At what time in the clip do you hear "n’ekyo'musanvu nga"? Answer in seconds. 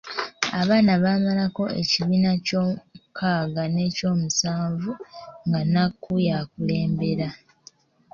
3.73-5.61